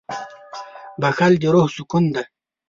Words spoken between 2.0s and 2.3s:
دی.